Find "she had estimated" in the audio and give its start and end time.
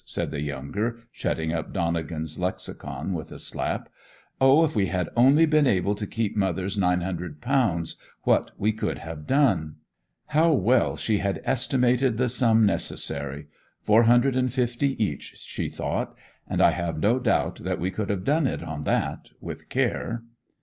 10.97-12.17